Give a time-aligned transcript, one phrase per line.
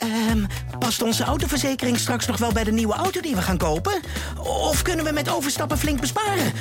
[0.00, 0.44] Ehm,
[0.78, 4.00] past onze autoverzekering straks nog wel bij de nieuwe auto die we gaan kopen?
[4.38, 6.52] Of kunnen we met overstappen flink besparen?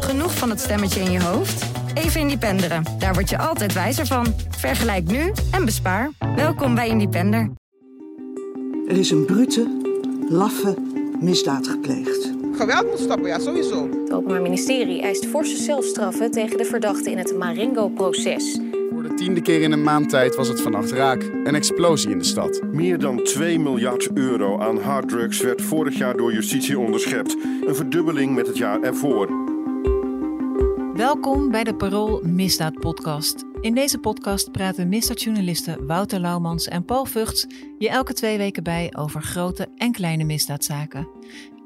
[0.00, 1.64] Genoeg van het stemmetje in je hoofd?
[1.94, 2.84] Even Independeren.
[2.98, 4.34] Daar word je altijd wijzer van.
[4.48, 6.10] Vergelijk nu en bespaar.
[6.36, 7.50] Welkom bij Independer.
[8.88, 9.66] Er is een brute,
[10.28, 10.74] laffe
[11.20, 12.30] misdaad gepleegd.
[12.56, 13.88] Geweld moet stoppen, ja, sowieso.
[14.02, 18.58] Het Openbaar Ministerie eist forse zelfstraffen tegen de verdachten in het Marengo-proces.
[19.16, 21.22] Tiende keer in een maand tijd was het vannacht raak.
[21.22, 22.62] Een explosie in de stad.
[22.62, 27.36] Meer dan 2 miljard euro aan harddrugs werd vorig jaar door justitie onderschept.
[27.66, 29.28] Een verdubbeling met het jaar ervoor.
[30.94, 33.44] Welkom bij de Parool Misdaad Podcast.
[33.60, 37.46] In deze podcast praten misdaadjournalisten Wouter Laumans en Paul Vugts
[37.78, 41.08] je elke twee weken bij over grote en kleine misdaadzaken.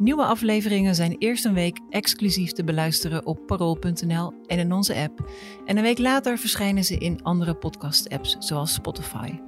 [0.01, 5.31] Nieuwe afleveringen zijn eerst een week exclusief te beluisteren op parool.nl en in onze app.
[5.67, 9.39] En een week later verschijnen ze in andere podcast-apps zoals Spotify.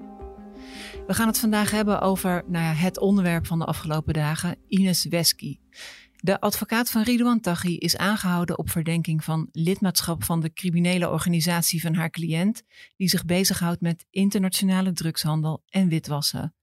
[1.07, 5.05] We gaan het vandaag hebben over nou ja, het onderwerp van de afgelopen dagen, Ines
[5.05, 5.59] Wesky.
[6.17, 11.81] De advocaat van Ridouan Taghi is aangehouden op verdenking van lidmaatschap van de criminele organisatie
[11.81, 12.63] van haar cliënt,
[12.97, 16.55] die zich bezighoudt met internationale drugshandel en witwassen.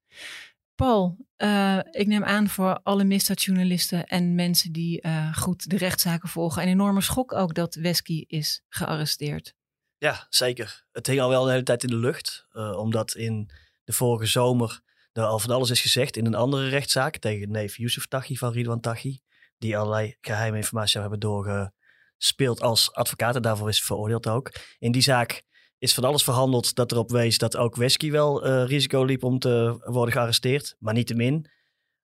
[0.80, 6.30] Paul, uh, ik neem aan voor alle misdaadjournalisten en mensen die uh, goed de rechtszaken
[6.30, 9.54] volgen, een enorme schok ook dat Wesky is gearresteerd.
[9.98, 10.86] Ja, zeker.
[10.92, 13.50] Het hing al wel de hele tijd in de lucht, uh, omdat in
[13.84, 14.82] de vorige zomer
[15.14, 18.52] er al van alles is gezegd in een andere rechtszaak tegen neef Yusuf Taghi van
[18.52, 19.20] Ridwan Taghi
[19.58, 23.36] die allerlei geheime informatie hebben doorgespeeld als advocaat.
[23.36, 24.52] En daarvoor is veroordeeld ook.
[24.78, 25.44] In die zaak
[25.80, 29.40] is van alles verhandeld dat erop wees dat ook Wesky wel uh, risico liep om
[29.40, 30.76] te worden gearresteerd.
[30.80, 31.50] Maar niettemin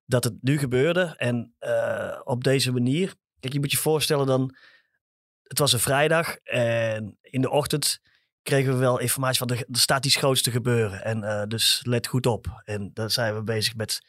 [0.05, 3.13] dat het nu gebeurde en uh, op deze manier.
[3.39, 4.55] Kijk, je moet je voorstellen dan,
[5.43, 7.99] het was een vrijdag en in de ochtend
[8.43, 11.03] kregen we wel informatie van er, er staat iets groots te gebeuren.
[11.03, 12.61] En uh, dus let goed op.
[12.65, 14.01] En dan zijn we bezig met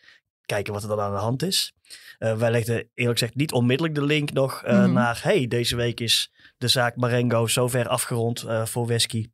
[0.44, 1.74] kijken wat er dan aan de hand is.
[2.18, 4.92] Uh, wij legden eerlijk gezegd niet onmiddellijk de link nog uh, mm -hmm.
[4.92, 5.22] naar...
[5.22, 9.28] hey, deze week is de zaak Marengo zover afgerond uh, voor Wesky...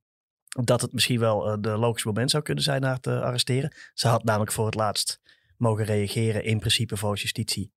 [0.60, 3.76] dat het misschien wel de logische moment zou kunnen zijn haar te arresteren.
[3.94, 5.20] Ze had namelijk voor het laatst
[5.56, 7.72] mogen reageren in principe voor justitie...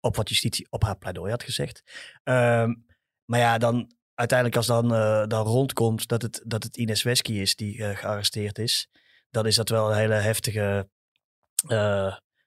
[0.00, 1.82] op wat justitie op haar pleidooi had gezegd.
[2.24, 2.86] Um,
[3.24, 4.88] maar ja, dan uiteindelijk als dan,
[5.28, 8.88] dan rondkomt dat het, dat het Ines Wesky is die gearresteerd is...
[9.30, 10.88] dan is dat wel een hele heftige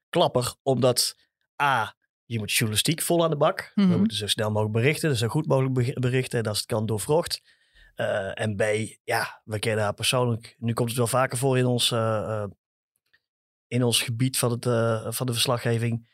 [0.08, 1.16] klapper, omdat
[1.62, 3.72] A, je moet journalistiek vol aan de bak.
[3.74, 3.92] Mm -hmm.
[3.92, 7.40] We moeten zo snel mogelijk berichten, zo goed mogelijk berichten en als het kan doorvrocht.
[7.96, 8.62] Uh, en B,
[9.04, 10.56] ja, we kennen haar persoonlijk.
[10.58, 12.44] Nu komt het wel vaker voor in ons, uh, uh,
[13.68, 14.64] in ons gebied van, het,
[15.14, 16.12] van de verslaggeving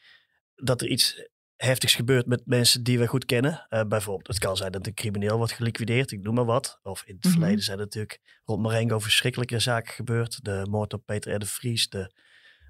[0.55, 3.67] dat er iets heftigs gebeurt met mensen die we goed kennen.
[3.89, 6.81] bijvoorbeeld, het kan zijn dat een crimineel wordt geliquideerd, ik noem maar wat.
[6.83, 7.41] Of in het mm -hmm.
[7.41, 10.45] verleden zijn er natuurlijk rond Marengo verschrikkelijke zaken gebeurd.
[10.45, 11.39] De moord op Peter R.
[11.39, 12.13] de Vries, de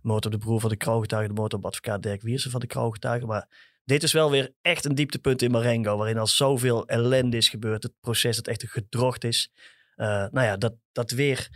[0.03, 2.67] moord op de broer van de kroongetuige, de moord op advocaat Dirk Wiersen van de
[2.67, 3.27] kroongetuige.
[3.27, 7.49] Maar dit is wel weer echt een dieptepunt in Marengo, waarin al zoveel ellende is
[7.49, 7.83] gebeurd.
[7.83, 9.53] Het proces dat echt gedrocht is.
[9.97, 11.49] Uh, nou ja, dat, dat weer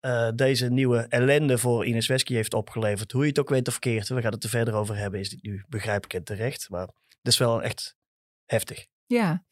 [0.00, 3.12] uh, deze nieuwe ellende voor Ines Wesky heeft opgeleverd.
[3.12, 5.30] Hoe je het ook weet of verkeerd, we gaan het er verder over hebben, is
[5.30, 6.68] dit nu begrijpelijk en terecht.
[6.70, 7.96] Maar het is wel echt
[8.46, 8.86] heftig.
[9.06, 9.44] Ja,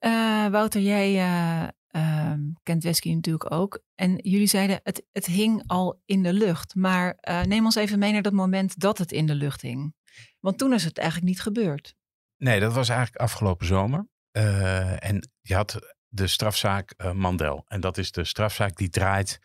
[0.00, 3.82] uh, Wouter, jij Um, kent Wesky natuurlijk ook.
[3.94, 6.74] En jullie zeiden, het, het hing al in de lucht.
[6.74, 9.94] Maar neem ons even mee naar dat moment dat het in de lucht hing.
[10.40, 11.94] Want toen is het eigenlijk niet gebeurd.
[12.36, 14.08] Nee, dat was eigenlijk afgelopen zomer.
[14.32, 17.64] Uh, en je had de strafzaak uh, Mandel.
[17.68, 19.38] En dat is de strafzaak die draait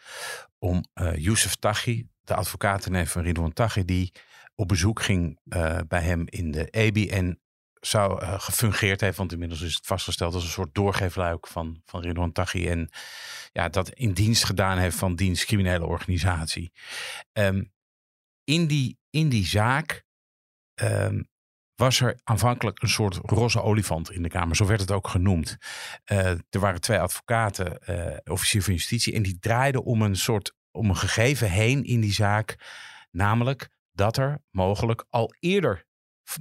[0.57, 4.11] om Youssef Taghi, de advocatenneef van Ridwan Taghi, die
[4.55, 5.39] op bezoek ging
[5.87, 7.39] bij hem in de EBI en
[7.87, 9.17] zou uh, gefungeerd heeft.
[9.17, 12.67] Want inmiddels is het vastgesteld als een soort doorgeefluik van, van Ridwan Taghi.
[12.67, 12.89] En
[13.51, 16.71] ja, dat in dienst gedaan heeft van dienst criminele organisatie.
[17.33, 17.73] Um,
[18.43, 20.03] in, die, in die zaak
[20.81, 21.27] um,
[21.75, 24.55] was er aanvankelijk een soort roze olifant in de Kamer.
[24.55, 25.57] Zo werd het ook genoemd.
[26.11, 29.13] Uh, er waren twee advocaten, uh, officier van justitie.
[29.13, 32.55] En die draaiden om een soort om een gegeven heen in die zaak.
[33.11, 35.85] Namelijk dat er mogelijk al eerder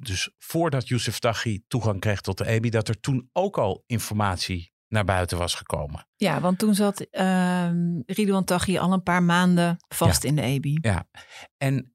[0.01, 4.73] dus voordat Youssef Taghi toegang kreeg tot de EBI, dat er toen ook al informatie
[4.89, 6.09] naar buiten was gekomen.
[6.17, 7.71] Ja, want toen zat uh,
[8.07, 10.29] Ridwan Taghi al een paar maanden vast ja.
[10.29, 10.79] in de EBI.
[10.81, 11.09] Ja,
[11.57, 11.94] en,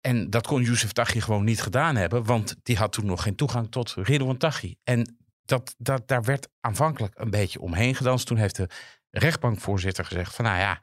[0.00, 3.36] en dat kon Youssef Taghi gewoon niet gedaan hebben, want die had toen nog geen
[3.36, 4.76] toegang tot Ridwan Taghi.
[4.84, 8.26] En dat, dat, daar werd aanvankelijk een beetje omheen gedanst.
[8.26, 8.68] Toen heeft de
[9.10, 10.82] rechtbankvoorzitter gezegd van nou ja,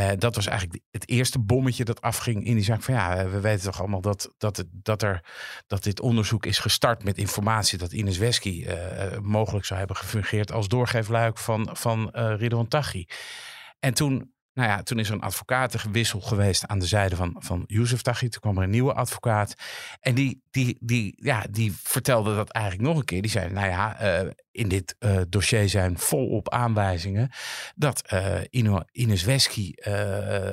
[0.00, 3.40] uh, dat was eigenlijk het eerste bommetje dat afging in die zaak van ja, we
[3.40, 5.24] weten toch allemaal dat, dat, dat, er,
[5.66, 10.52] dat dit onderzoek is gestart met informatie dat Ines Wesky uh, mogelijk zou hebben gefungeerd
[10.52, 13.06] als doorgeefluik van, van uh, Ridwan Taghi.
[13.80, 17.64] En toen Nou ja, toen is er een advocatengewissel geweest aan de zijde van, van
[17.66, 18.28] Youssef Taghi.
[18.28, 19.54] Toen kwam er een nieuwe advocaat.
[20.00, 23.22] En die, die, die, ja, die vertelde dat eigenlijk nog een keer.
[23.22, 27.30] Die zei, nou ja, uh, in dit uh, dossier zijn volop aanwijzingen...
[27.74, 29.72] dat uh, Ino, Ines Wesky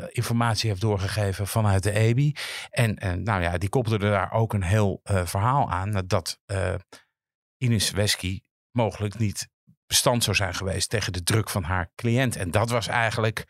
[0.10, 2.36] informatie heeft doorgegeven vanuit de EBI.
[2.70, 6.04] En, en nou ja, die koppelde daar ook een heel verhaal aan...
[6.08, 6.40] dat
[7.58, 8.42] Ines Wesky
[8.72, 9.54] mogelijk niet
[9.88, 12.36] bestand zou zijn geweest tegen de druk van haar cliënt.
[12.36, 13.46] En dat was eigenlijk,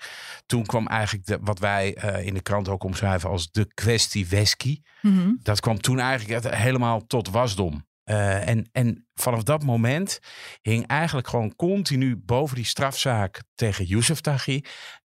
[0.45, 4.27] toen kwam eigenlijk de, wat wij uh, in de krant ook omschrijven als de kwestie
[4.27, 4.81] Wesky.
[5.01, 5.31] Mhm.
[5.41, 7.85] Dat kwam toen eigenlijk helemaal tot wasdom.
[8.09, 10.19] Uh, en, en vanaf dat moment
[10.61, 14.61] hing eigenlijk gewoon continu boven die strafzaak tegen Youssef Taghi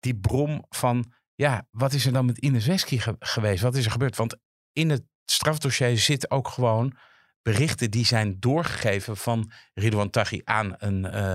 [0.01, 3.63] die brom van, ja, wat is er dan met Ines Wesky ge geweest?
[3.63, 4.17] Wat is er gebeurd?
[4.17, 4.37] Want
[4.73, 6.97] in het strafdossier zit ook gewoon
[7.45, 11.33] berichten die zijn doorgegeven van Ridwan Taghi aan een, uh,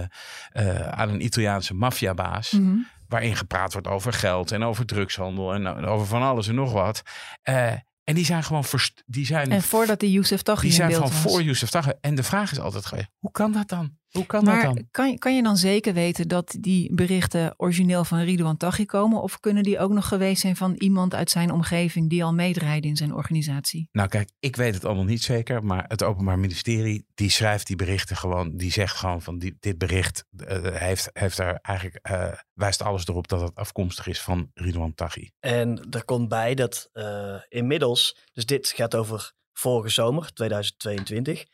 [0.54, 2.52] uh, aan een Italiaanse maffiabaas.
[2.52, 2.78] Mhm.
[3.08, 7.02] Waarin gepraat wordt over geld en over drugshandel en over van alles en nog wat.
[7.50, 7.72] Uh,
[8.04, 8.64] en die zijn gewoon
[9.06, 9.52] die zijn.
[9.52, 11.12] En voordat die Youssef Taghi Die zijn was.
[11.12, 11.92] voor Youssef Taghi.
[12.02, 13.98] En de vraag is altijd geweest: hoe kan dat dan?
[14.10, 14.88] Hoe kan maar dat dan?
[14.92, 19.22] Kan, je- kan je dan zeker weten dat die berichten origineel van Ridwan Taghi komen?
[19.22, 22.88] Of kunnen die ook nog geweest zijn van iemand uit zijn omgeving die al meedraaide
[22.88, 23.90] in zijn organisatie?
[23.92, 27.76] Nou kijk, ik weet het allemaal niet zeker, maar het Openbaar Ministerie die schrijft die
[27.76, 32.32] berichten gewoon, die zegt gewoon van die, dit bericht eh, heeft, heeft er eigenlijk, eh,
[32.54, 35.30] wijst alles erop dat het afkomstig is van Ridwan Taghi.
[35.40, 41.46] En er komt bij dat eh, inmiddels, dus dit gaat over vorige zomer, 2022.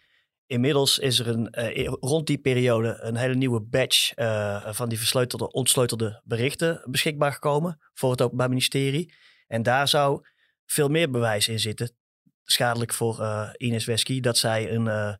[0.47, 4.97] Inmiddels is er een, eh, rond die periode een hele nieuwe batch eh, van die
[4.97, 9.13] versleutelde, ontsleutelde berichten beschikbaar gekomen voor het Openbaar Ministerie.
[9.47, 10.25] En daar zou
[10.65, 11.95] veel meer bewijs in zitten,
[12.43, 15.17] schadelijk voor eh, Ines Wesky, dat zij een, een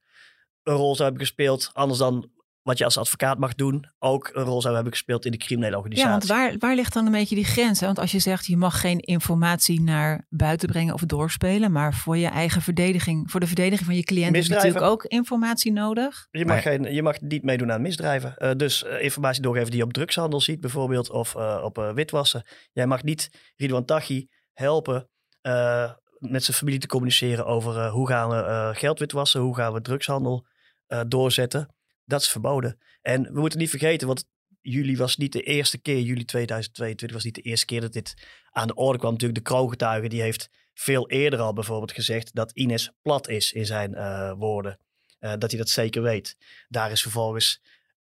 [0.63, 2.31] rol zou hebben gespeeld, anders dan
[2.65, 5.77] wat je als advocaat mag doen, ook een rol zou hebben gespeeld in de criminele
[5.77, 6.12] organisatie.
[6.12, 7.79] Ja, want waar, waar ligt dan een beetje die grens?
[7.79, 7.85] hè?
[7.85, 12.17] Want als je zegt je mag geen informatie naar buiten brengen of doorspelen, maar voor
[12.17, 16.27] je eigen verdediging, voor de verdediging van je cliënt is natuurlijk ook informatie nodig.
[16.31, 18.38] Je mag, geen, je mag niet meedoen aan misdrijven.
[18.38, 22.44] Eh, dus eh, informatie doorgeven die je op drugshandel ziet bijvoorbeeld of eh, op witwassen.
[22.71, 25.09] Jij mag niet Ridwan Taghi helpen
[25.41, 29.73] eh, met zijn familie te communiceren over hoe gaan we eh, geld witwassen, hoe gaan
[29.73, 30.45] we drugshandel
[30.88, 31.75] eh, doorzetten.
[32.06, 32.78] Dat is verboden.
[33.02, 34.25] En we moeten niet vergeten, want
[34.62, 38.13] juli was niet de eerste keer, juli 2022 was niet de eerste keer dat dit
[38.52, 39.12] aan de orde kwam.
[39.12, 43.66] Natuurlijk de kroongetuige die heeft veel eerder al bijvoorbeeld gezegd dat Ines plat is in
[43.66, 44.80] zijn eh, woorden.
[45.19, 46.38] Eh, dat hij dat zeker weet.
[46.68, 47.62] Daar is vervolgens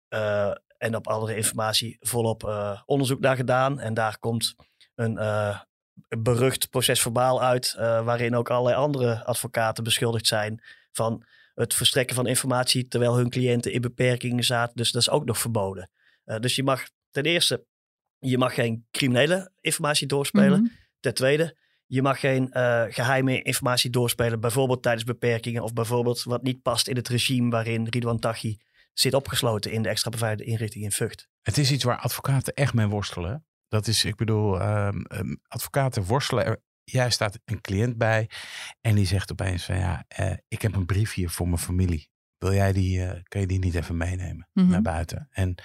[0.07, 2.43] eh, en op andere informatie volop
[2.85, 3.79] onderzoek naar gedaan.
[3.79, 4.55] En daar komt
[4.95, 5.19] een
[6.19, 12.87] berucht procesverbaal uit, waarin ook allerlei andere advocaten beschuldigd zijn van het verstrekken van informatie
[12.87, 14.75] terwijl hun cliënten in beperkingen zaten.
[14.75, 15.89] Dus dat is ook nog verboden.
[16.23, 17.65] Eh, dus je mag ten eerste,
[18.19, 20.61] je mag geen criminele informatie doorspelen.
[20.61, 20.71] Mhm.
[20.99, 26.43] Ten tweede, je mag geen eh, geheime informatie doorspelen, bijvoorbeeld tijdens beperkingen of bijvoorbeeld wat
[26.43, 28.57] niet past in het regime waarin Ridwan Taghi
[28.93, 31.27] zit opgesloten in de extra beveiligde inrichting in Vught.
[31.41, 33.45] Het is iets waar advocaten echt mee worstelen.
[33.67, 36.45] Dat is, ik bedoel, ehm, ehm, advocaten worstelen.
[36.45, 38.29] Er, jij staat een cliënt bij
[38.81, 42.09] en die zegt opeens van ja, eh, ik heb een brief hier voor mijn familie.
[42.37, 44.67] Wil jij die, eh, kan je die niet even meenemen Mhm.
[44.69, 45.27] naar buiten?
[45.31, 45.55] En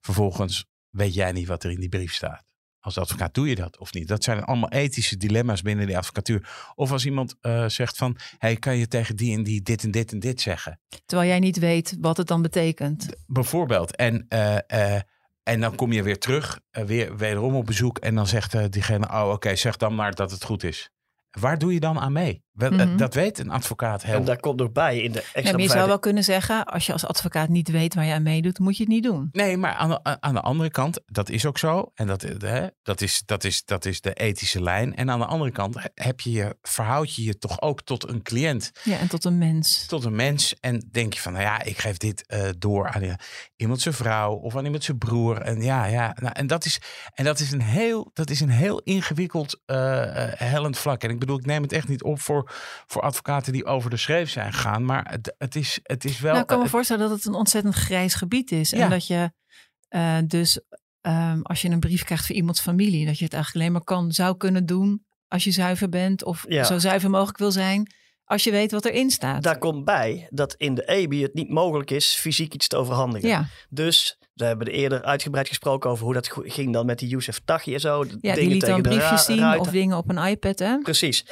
[0.00, 2.44] vervolgens weet jij niet wat er in die brief staat.
[2.80, 4.08] Als advocaat doe je dat of niet?
[4.08, 6.70] Dat zijn allemaal ethische dilemma's binnen die advocatuur.
[6.74, 9.90] Of als iemand eh, zegt van, hey, kan je tegen die en die dit en
[9.90, 10.80] dit en dit zeggen?
[11.06, 13.08] Terwijl jij niet weet wat het dan betekent.
[13.26, 13.96] Bijvoorbeeld.
[13.96, 14.26] En,
[15.42, 17.98] en dan kom je weer terug, eh, weer wederom op bezoek.
[17.98, 20.90] En dan zegt eh, diegene, oh oké, zeg dan maar dat het goed is.
[21.30, 22.44] Waar doe je dan aan mee?
[22.52, 22.96] Wel, eh, Mhm.
[22.96, 25.60] dat weet een advocaat heel En daar komt nog bij in de extra Ja, maar
[25.60, 28.58] je zou wel kunnen zeggen, als je als advocaat niet weet waar je aan meedoet,
[28.58, 29.28] moet je het niet doen.
[29.32, 31.90] Nee, maar aan de, aan de andere kant, dat is ook zo.
[31.94, 34.94] En dat, eh, hè, dat, is, dat, is, dat is de ethische lijn.
[34.94, 38.22] En aan de andere kant heb je je, verhoud je je toch ook tot een
[38.22, 38.70] cliënt.
[38.84, 39.86] Ja, en tot een mens.
[39.86, 40.54] Tot een mens.
[40.60, 43.14] En denk je van, nou ja, ik geef dit eh, door aan eh,
[43.56, 45.40] iemand zijn vrouw of aan iemand zijn broer.
[45.40, 46.16] En ja, ja.
[46.20, 46.80] Nou, en dat is,
[47.14, 51.02] en dat is, een, heel, dat is een heel ingewikkeld eh, eh, hellend vlak.
[51.02, 52.41] En ik bedoel, ik neem het echt niet op voor,
[52.86, 54.84] voor advocaten die over de schreef zijn gegaan.
[54.84, 56.30] Maar het, het, is, het is wel...
[56.30, 58.70] nou, ik kan me eh, voorstellen dat het een ontzettend grijs gebied is.
[58.70, 58.78] Ja.
[58.78, 59.32] En dat je
[59.88, 60.60] eh, dus
[61.00, 63.96] ehm, als je een brief krijgt voor iemands familie, dat je het eigenlijk alleen maar
[63.96, 66.64] kan, zou kunnen doen als je zuiver bent of Ja.
[66.64, 67.94] zo zuiver mogelijk wil zijn,
[68.24, 69.42] als je weet wat erin staat.
[69.42, 73.28] Daar komt bij dat in de EBI het niet mogelijk is fysiek iets te overhandigen.
[73.28, 73.46] Ja.
[73.68, 77.40] Dus we hebben er eerder uitgebreid gesproken over hoe dat ging dan met die Youssef
[77.44, 78.04] Taghi en zo.
[78.04, 80.58] ja, die Dingen liet dan tegen de briefjes zien of dingen op een iPad.
[80.58, 80.78] Hè?
[80.78, 81.26] Precies.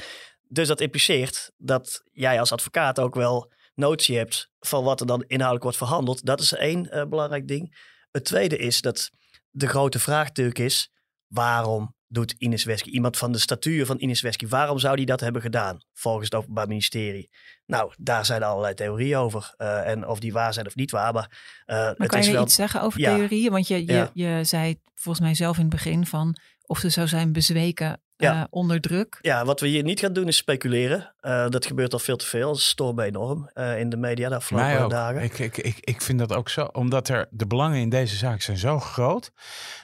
[0.52, 5.22] Dus dat impliceert dat jij als advocaat ook wel notie hebt van wat er dan
[5.26, 6.24] inhoudelijk wordt verhandeld.
[6.26, 7.76] Dat is één eh, belangrijk ding.
[8.10, 9.10] Het tweede is dat
[9.50, 10.90] de grote vraag natuurlijk is,
[11.26, 15.20] waarom doet Ines Wesky, iemand van de statuur van Ines Wesky, waarom zou die dat
[15.20, 17.30] hebben gedaan volgens het Openbaar Ministerie?
[17.66, 19.54] Nou, daar zijn allerlei theorieën over.
[19.56, 21.12] eh, en of die waar zijn of niet waar.
[21.12, 23.14] Maar, eh, Maar het kan is je wel, iets zeggen over Ja.
[23.16, 23.50] theorieën?
[23.50, 24.10] Want je, je, Ja.
[24.14, 28.40] je zei volgens mij zelf in het begin van of ze zou zijn bezweken Ja.
[28.40, 29.18] eh, onder druk.
[29.20, 31.14] Ja, wat we hier niet gaan doen is speculeren.
[31.20, 32.48] Eh, dat gebeurt al veel te veel.
[32.48, 35.22] Dat stoort me enorm eh, in de media de afgelopen dagen.
[35.22, 36.64] Ik, ik, ik, ik vind dat ook zo.
[36.64, 39.30] Omdat er de belangen in deze zaak zijn zo groot.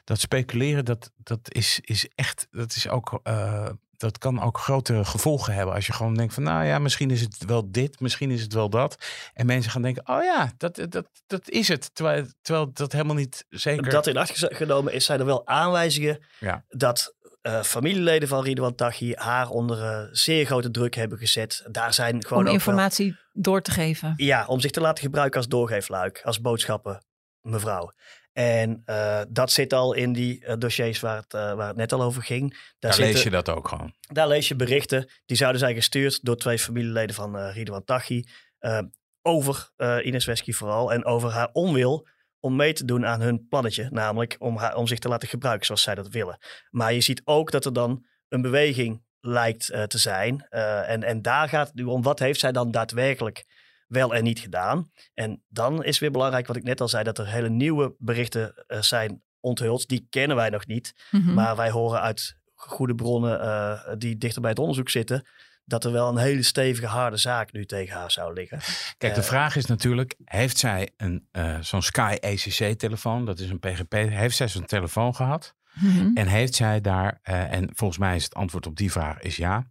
[0.05, 2.47] Dat speculeren, dat, dat is, is echt.
[2.51, 3.21] Dat is ook.
[3.23, 5.75] eh, dat kan ook grote gevolgen hebben.
[5.75, 8.53] Als je gewoon denkt van, nou ja, misschien is het wel dit, misschien is het
[8.53, 8.97] wel dat.
[9.35, 11.95] En mensen gaan denken, oh ja, dat, dat, dat is het.
[11.95, 13.91] Terwijl, terwijl dat helemaal niet zeker...
[13.91, 16.65] Dat in acht genomen is, zijn er wel aanwijzingen Ja.
[16.69, 17.15] dat
[17.47, 21.63] eh, familieleden van Ridwan Taghi haar onder eh, zeer grote druk hebben gezet.
[21.71, 24.13] Daar zijn gewoon Om ook informatie door te geven.
[24.17, 27.05] Ja, om zich te laten gebruiken als doorgeefluik, als boodschappen,
[27.41, 27.93] mevrouw.
[28.33, 32.23] En eh, dat zit al in die dossiers waar het, waar het net al over
[32.23, 32.73] ging.
[32.79, 33.95] Daar zitten- lees je dat ook gewoon.
[34.01, 35.11] daar lees je berichten.
[35.27, 38.25] Die zouden zijn gestuurd door twee familieleden van eh Ridwan Taghi.
[38.59, 38.79] eh,
[39.23, 40.93] over eh, Ines Wesky vooral.
[40.93, 42.09] En over haar onwil
[42.47, 43.89] om mee te doen aan hun plannetje.
[43.91, 46.39] Namelijk om, haar, om zich te laten gebruiken zoals zij dat willen.
[46.71, 50.47] Maar je ziet ook dat er dan een beweging lijkt eh, te zijn.
[50.49, 52.03] Eh, en, en daar gaat het nu om.
[52.03, 53.45] Wat heeft zij dan daadwerkelijk
[53.87, 54.91] wel en niet gedaan?
[55.15, 57.05] En dan is weer belangrijk wat ik net al zei.
[57.05, 59.89] Dat er hele nieuwe berichten eh, zijn onthuld.
[59.89, 60.93] Die kennen wij nog niet.
[61.11, 61.35] Mhm.
[61.35, 65.27] Maar wij horen uit goede bronnen die dichter bij het onderzoek zitten,
[65.67, 68.59] dat er wel een hele stevige, harde zaak nu tegen haar zou liggen.
[68.99, 73.51] Kijk, de Eh, vraag is natuurlijk, heeft zij een eh, zo'n Sky ECC-telefoon, dat is
[73.51, 75.55] een PGP, heeft zij zo'n telefoon gehad?
[75.81, 76.11] Mhm.
[76.15, 79.37] En heeft zij daar, eh, en volgens mij is het antwoord op die vraag is
[79.37, 79.71] ja.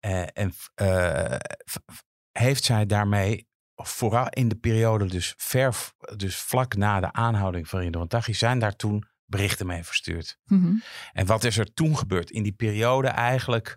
[0.00, 1.36] Eh, en eh,
[2.32, 5.76] heeft zij daarmee, vooral in de periode dus ver,
[6.16, 10.38] dus vlak na de aanhouding van Ridwan Taghi, zijn daar toen berichten mee verstuurd?
[10.44, 10.72] Mhm.
[11.12, 12.30] En wat is er toen gebeurd?
[12.30, 13.76] In die periode eigenlijk,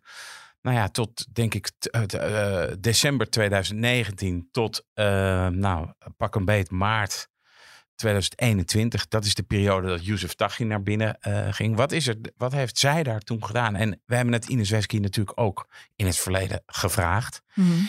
[0.62, 6.72] nou ja, tot denk ik eh, eh, december 2019 tot, eh, nou, pak een beet
[6.72, 7.28] maart
[7.96, 9.08] 2021.
[9.08, 11.18] Dat is de periode dat Youssef Taghi naar binnen
[11.50, 11.76] ging.
[11.76, 13.76] Wat, is er, wat heeft zij daar toen gedaan?
[13.76, 17.42] En we hebben het Ines Wesky natuurlijk ook in het verleden gevraagd.
[17.54, 17.84] Mhm.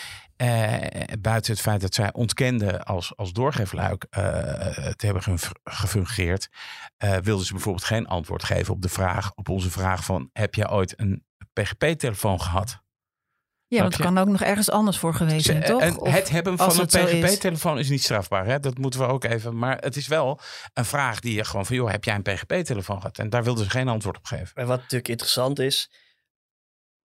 [1.21, 4.07] Buiten het feit dat zij ontkende als, als doorgeefluik
[4.97, 6.49] te hebben gefungeerd,
[7.01, 10.55] eh, wilde ze bijvoorbeeld geen antwoord geven op de vraag, op onze vraag van heb
[10.55, 11.25] jij ooit een
[11.63, 12.83] PGP-telefoon gehad?
[13.67, 15.81] Ja, want het kan ook nog ergens anders voor geweest zijn, toch?
[15.81, 17.21] en Of het hebben van een is.
[17.21, 18.47] PGP-telefoon is niet strafbaar.
[18.47, 18.61] Hè?
[18.61, 19.59] Dat moeten we ook even.
[19.59, 20.41] Maar het is wel
[20.75, 23.19] een vraag die je gewoon van, joh, heb jij een PGP-telefoon gehad?
[23.19, 24.55] En daar wilden ze geen antwoord op geven.
[24.55, 25.91] En wat natuurlijk interessant is,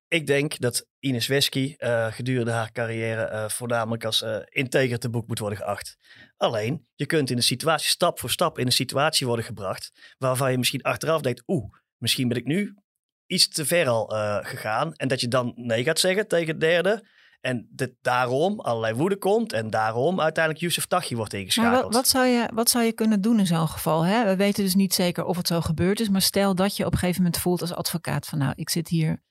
[0.07, 5.09] ik denk dat Ines Wesky eh, gedurende haar carrière eh, voornamelijk als eh integer te
[5.09, 5.97] boek moet worden geacht.
[6.37, 10.51] Alleen, je kunt in een situatie, stap voor stap in een situatie worden gebracht, waarvan
[10.51, 12.75] je misschien achteraf denkt, oeh, misschien ben ik nu
[13.27, 14.93] iets te ver al eh, gegaan.
[14.93, 17.05] En dat je dan nee gaat zeggen tegen de derde.
[17.41, 21.83] En dat daarom allerlei woede komt en daarom uiteindelijk Youssef Taghi wordt Maar ingeschakeld.
[21.83, 24.05] wat, wat, zou je, wat zou je kunnen doen in zo'n geval?
[24.05, 24.25] Hè?
[24.25, 26.09] We weten dus niet zeker of het zo gebeurd is.
[26.09, 28.87] Maar stel dat je op een gegeven moment voelt als advocaat van nou, ik zit
[28.87, 29.23] hier.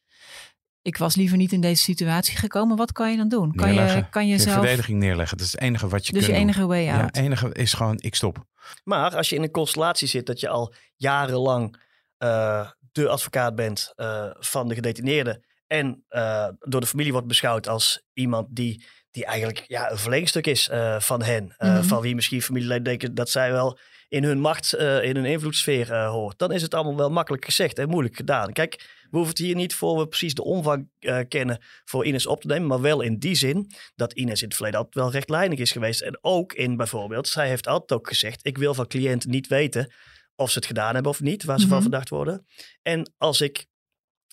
[0.82, 2.76] Ik was liever niet in deze situatie gekomen.
[2.76, 3.52] Wat kan je dan doen?
[3.54, 4.10] Kan je, Neerleggen.
[4.10, 4.54] kan je Je zelf.
[4.58, 5.36] verdediging neerleggen.
[5.36, 6.50] Dat is het enige wat je Dus kunt je doen.
[6.50, 7.04] enige way Ja, out.
[7.06, 8.44] het enige is gewoon, ik stop.
[8.84, 11.80] Maar als je in een constellatie zit dat je al jarenlang
[12.18, 17.68] eh, de advocaat bent eh, van de gedetineerde en eh, door de familie wordt beschouwd
[17.68, 21.82] als iemand die, die eigenlijk ja, een verlengstuk is eh, van hen, Mhm.
[21.82, 26.38] van wie misschien familieleden denken dat zij wel in hun macht, in hun invloedssfeer hoort,
[26.38, 28.52] dan is het allemaal wel makkelijk gezegd en moeilijk gedaan.
[28.52, 28.74] Kijk,
[29.10, 30.90] we hoeven het hier niet voor we precies de omvang
[31.28, 34.56] kennen voor Ines op te nemen, maar wel in die zin dat Ines in het
[34.56, 36.00] verleden altijd wel rechtlijnig is geweest.
[36.00, 39.92] En ook in bijvoorbeeld, zij heeft altijd ook gezegd, ik wil van cliënten niet weten
[40.36, 41.82] of ze het gedaan hebben of niet, waar ze van Mhm.
[41.82, 42.46] verdacht worden.
[42.82, 43.66] En als ik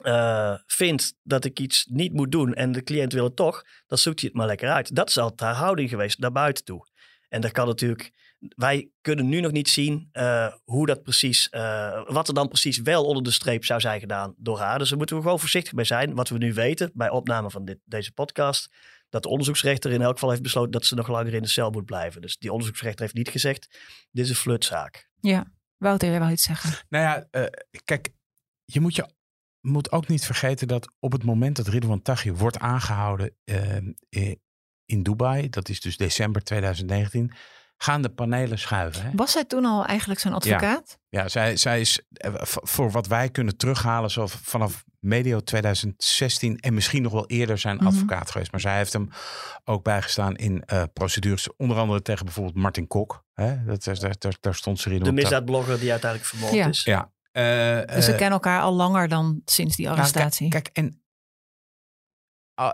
[0.02, 3.98] eh, vind dat ik iets niet moet doen en de cliënt wil het toch, dan
[3.98, 4.96] zoekt hij het maar lekker uit.
[4.96, 6.88] Dat is altijd haar houding geweest naar buiten toe.
[7.30, 8.12] En daar kan natuurlijk,
[8.56, 12.78] wij kunnen nu nog niet zien eh, hoe dat precies, eh, wat er dan precies
[12.80, 14.80] wel onder de streep zou zijn gedaan door haar.
[14.80, 16.16] Dus daar moeten we gewoon voorzichtig bij zijn.
[16.16, 18.76] Wat we nu weten bij opname van dit, deze podcast,
[19.10, 21.70] dat de onderzoeksrechter in elk geval heeft besloten dat ze nog langer in de cel
[21.70, 22.22] moet blijven.
[22.22, 23.80] Dus die onderzoeksrechter heeft niet gezegd,
[24.12, 25.10] dit is een flutzaak.
[25.20, 26.86] Ja, Wouter, jij wou iets zeggen.
[26.90, 27.46] Nou ja, eh,
[27.86, 28.10] kijk,
[28.66, 29.06] je moet, je
[29.62, 33.78] moet ook niet vergeten dat op het moment dat Ridwan Taghi wordt aangehouden eh,
[34.10, 34.36] eh,
[34.86, 37.32] in Dubai, dat is dus december 2019,
[37.78, 39.04] gaan de panelen schuiven.
[39.04, 39.10] Hè?
[39.14, 41.00] Was zij toen al eigenlijk zo'n advocaat?
[41.10, 42.02] Ja, zij, zij is
[42.44, 47.76] voor wat wij kunnen terughalen, zo vanaf medio 2016 en misschien nog wel eerder zijn
[47.76, 47.86] Mhm.
[47.86, 48.52] advocaat geweest.
[48.52, 49.10] Maar zij heeft hem
[49.64, 53.24] ook bijgestaan in eh, procedures, onder andere tegen bijvoorbeeld Martin Kok.
[53.34, 53.64] Hè?
[53.66, 55.04] Dat, is- daar, daar, daar stond ze in.
[55.04, 56.68] De misdaadblogger die uiteindelijk vermoord Ja.
[56.68, 56.84] is.
[56.84, 57.44] Ja, Eh,
[57.96, 60.50] Dus ze eh, kennen elkaar al langer dan sinds die nou, kijk- arrestatie.
[60.50, 61.04] kijk, en
[62.54, 62.72] ah,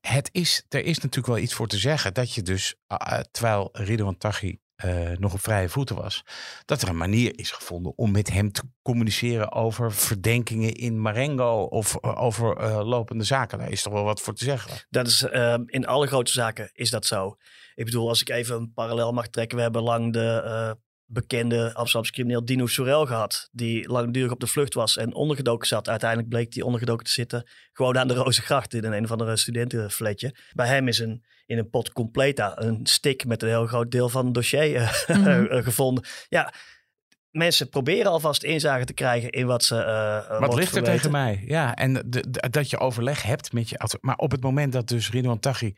[0.00, 3.20] het is, er is natuurlijk wel iets voor te zeggen dat je dus, ah, ah,
[3.30, 6.24] terwijl Ridwan Taghi eh, nog op vrije voeten was,
[6.64, 11.62] dat er een manier is gevonden om met hem te communiceren over verdenkingen in Marengo
[11.62, 13.58] of eh, over eh, lopende zaken.
[13.58, 14.86] Daar is toch wel wat voor te zeggen.
[14.88, 17.36] Dat is, ehm, in alle grote zaken is dat zo.
[17.74, 19.56] Ik bedoel, als ik even een parallel mag trekken.
[19.56, 20.76] We hebben lang de
[21.12, 23.48] bekende Amsterdamse crimineel Dino Sorel gehad.
[23.52, 25.88] Die langdurig op de vlucht was en ondergedoken zat.
[25.88, 27.48] Uiteindelijk bleek die ondergedoken te zitten.
[27.72, 30.34] Gewoon aan de Rozengracht in een of andere studentenfletje.
[30.52, 34.08] Bij hem is een, in een pot completa een stick met een heel groot deel
[34.08, 35.28] van het dossier eh, Mhm.
[35.44, 36.04] eh, gevonden.
[36.28, 36.52] Ja,
[37.30, 39.76] mensen proberen alvast inzage te krijgen in wat ze.
[39.76, 41.42] eh, Wat ligt er tegen mij?
[41.46, 44.88] Ja, en de, de- dat je overleg hebt met je Maar op het moment dat
[44.88, 45.74] dus Ridwan Taghi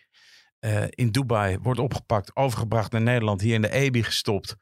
[0.90, 4.56] in Dubai wordt opgepakt, overgebracht naar Nederland, hier in de EBI gestopt.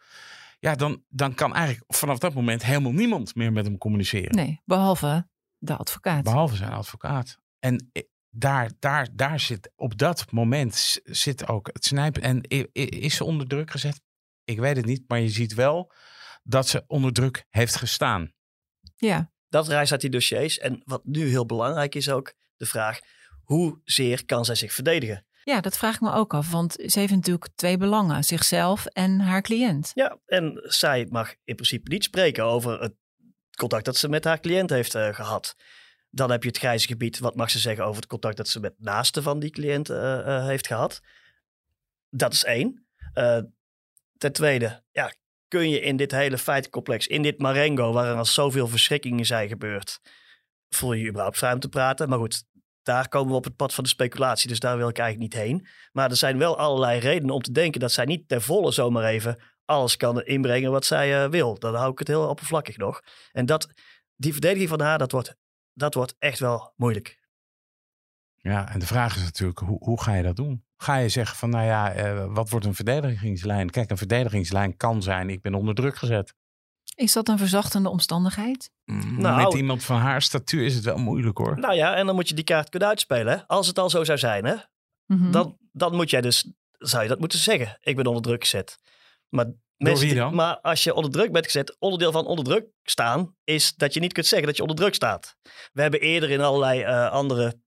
[0.60, 4.34] Ja, dan, dan kan eigenlijk vanaf dat moment helemaal niemand meer met hem communiceren.
[4.36, 6.22] Nee, behalve de advocaat.
[6.24, 7.38] Behalve zijn advocaat.
[7.58, 12.22] En i- daar, daar, daar zit, op dat moment zit ook het snijpen.
[12.22, 12.40] En
[12.90, 14.00] is ze onder druk gezet?
[14.44, 15.92] Ik weet het niet, maar je ziet wel
[16.42, 18.32] dat ze onder druk heeft gestaan.
[18.96, 20.58] Ja, Dat reist uit die dossiers.
[20.58, 22.98] En wat nu heel belangrijk is ook de vraag:
[23.42, 25.26] hoezeer kan zij zich verdedigen?
[25.44, 26.50] Ja, dat vraag ik me ook af.
[26.50, 28.25] Want ze heeft natuurlijk twee belangen.
[28.25, 29.90] Zichzelf en haar cliënt.
[29.94, 32.94] Ja, en zij mag in principe niet spreken over het
[33.56, 35.56] contact dat ze met haar cliënt heeft eh, gehad.
[36.11, 37.18] Dan heb je het grijze gebied.
[37.18, 40.37] Wat mag ze zeggen over het contact dat ze met naasten van die cliënt eh,
[40.37, 41.00] eh, heeft gehad?
[42.11, 42.85] Dat is één.
[44.18, 45.12] Ten tweede, ja,
[45.49, 49.49] kun je in dit hele feitencomplex, in dit Marengo, waar er al zoveel verschrikkingen zijn
[49.49, 50.00] gebeurd,
[50.68, 52.09] voel je je überhaupt vrij om te praten?
[52.09, 52.44] Maar goed,
[52.82, 55.42] daar komen we op het pad van de speculatie, dus daar wil ik eigenlijk niet
[55.42, 55.66] heen.
[55.92, 59.04] Maar er zijn wel allerlei redenen om te denken dat zij niet ten volle zomaar
[59.04, 61.58] even alles kan inbrengen wat zij eh, wil.
[61.58, 63.00] Dan hou ik het heel oppervlakkig nog.
[63.32, 63.68] En dat,
[64.16, 65.34] die verdediging van haar, dat wordt,
[65.72, 67.18] dat wordt echt wel moeilijk.
[68.37, 70.64] Ja, en de vraag is natuurlijk, hoe, hoe ga je dat doen?
[70.76, 73.71] Ga je zeggen van, nou ja, eh, wat wordt een verdedigingslijn?
[73.71, 76.34] Kijk, een verdedigingslijn kan zijn, ik ben onder druk gezet.
[77.00, 78.71] Is dat een verzachtende omstandigheid?
[78.84, 81.58] Nou, Met iemand van haar statuur is het wel moeilijk hoor.
[81.58, 83.32] Nou ja, en dan moet je die kaart kunnen uitspelen.
[83.39, 83.47] hè.
[83.47, 84.54] Als het al zo zou zijn, hè,
[85.06, 85.30] Mhm.
[85.30, 87.78] dan, dan moet jij dus, zou je dat moeten zeggen.
[87.80, 88.78] Ik ben onder druk gezet.
[89.28, 90.34] Maar, mensen dan?
[90.34, 94.00] maar als je onder druk bent gezet, onderdeel van onder druk staan, is dat je
[94.00, 95.36] niet kunt zeggen dat je onder druk staat.
[95.73, 97.60] We hebben eerder in allerlei eh, andere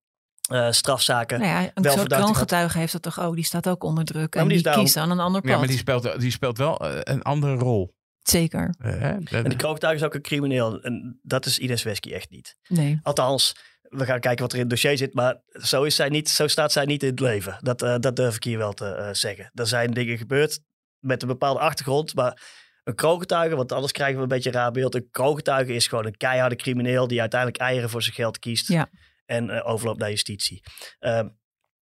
[0.49, 1.39] eh, strafzaken.
[1.39, 3.35] Nou ja, een wel soort kroongetuige heeft dat toch ook?
[3.35, 4.35] Die staat ook onder druk.
[4.35, 5.49] en die kiest aan een ander pad.
[5.51, 7.93] Ja, maar die speelt, die speelt wel eh, een andere rol.
[8.23, 8.75] Zeker.
[8.77, 10.81] En die kroongetuige is ook een crimineel.
[10.81, 12.55] En dat is Ines Wesky echt niet.
[12.67, 12.99] Nee.
[13.03, 15.13] Althans, we gaan kijken wat er in het dossier zit.
[15.13, 17.57] Maar zo, is zij niet, zo staat zij niet in het leven.
[17.61, 19.51] Dat, eh, dat durf ik hier wel te eh, zeggen.
[19.53, 20.59] Er zijn dingen gebeurd
[20.99, 22.15] met een bepaalde achtergrond.
[22.15, 22.41] Maar
[22.83, 24.95] een kroongetuige, want anders krijgen we een beetje een raar beeld.
[24.95, 28.67] Een kroongetuige is gewoon een keiharde crimineel die uiteindelijk eieren voor zijn geld kiest.
[28.67, 28.89] Ja.
[29.25, 30.63] En eh, overloopt naar justitie.
[30.99, 31.27] Ehm,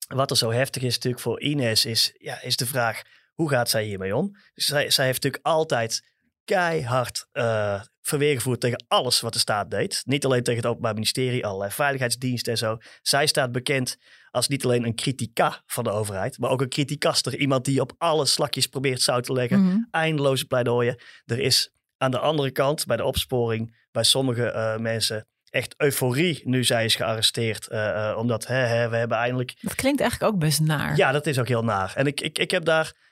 [0.09, 3.03] wat er zo heftig is natuurlijk voor Ines is, ja, is de vraag,
[3.35, 4.37] hoe gaat zij hiermee om?
[4.55, 6.08] Zij, zij heeft natuurlijk altijd
[6.49, 10.03] keihard eh verweer gevoerd tegen alles wat de staat deed.
[10.05, 12.79] Niet alleen tegen het Openbaar Ministerie, allerlei veiligheidsdiensten en zo.
[13.03, 13.97] Zij staat bekend
[14.31, 17.37] als niet alleen een critica van de overheid, maar ook een criticaster.
[17.39, 19.65] Iemand die op alle slakjes probeert zout te leggen.
[19.65, 19.77] Mhm.
[19.91, 20.97] Eindeloze pleidooien.
[21.27, 26.41] Er is aan de andere kant, bij de opsporing, bij sommige eh, mensen echt euforie
[26.45, 27.67] nu zij is gearresteerd.
[27.69, 30.97] eh, omdat hè, hè, we hebben eindelijk Dat klinkt eigenlijk ook best naar.
[30.97, 31.93] ja, dat is ook heel naar.
[31.97, 33.07] En ik, ik, ik heb daar.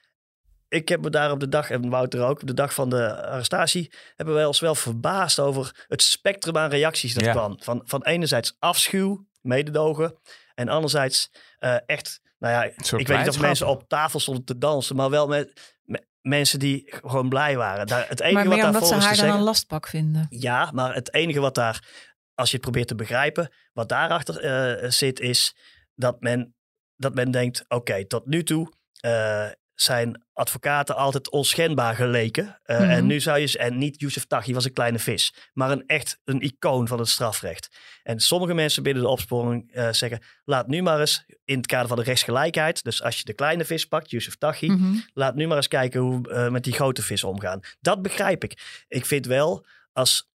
[0.69, 3.23] Ik heb me daar op de dag, en Wouter ook, op de dag van de
[3.27, 7.33] arrestatie, hebben wij ons wel verbaasd over het spectrum aan reacties dat Ja.
[7.33, 7.63] kwam.
[7.63, 10.19] Van, van enerzijds afschuw, mededogen,
[10.55, 12.63] en anderzijds eh, echt, nou ja,
[12.99, 16.59] ik weet niet of mensen op tafel stonden te dansen, maar wel met, met mensen
[16.59, 17.87] die gewoon blij waren.
[17.87, 20.27] Daar, het enige maar wat daar omdat ze haar dan zeggen, een lastpak vinden.
[20.31, 21.89] ja, maar het enige wat daar,
[22.35, 25.57] als je het probeert te begrijpen, wat daarachter eh zit, is
[25.95, 26.55] dat men,
[26.97, 32.61] dat men denkt: oké, tot nu toe eh, zijn advocaten altijd onschendbaar geleken.
[32.63, 32.89] Eh, Mhm.
[32.91, 36.21] En nu zou je, en niet Youssef Taghi was een kleine vis, maar een echt
[36.25, 37.69] een icoon van het strafrecht.
[38.03, 41.89] En sommige mensen binnen de opsporing eh, zeggen: laat nu maar eens in het kader
[41.89, 44.97] van de rechtsgelijkheid, dus als je de kleine vis pakt, Youssef Taghi, Mhm.
[45.13, 47.61] laat nu maar eens kijken hoe we eh, met die grote vis omgaan.
[47.81, 48.85] Dat begrijp ik.
[48.89, 50.29] Ik vind wel, als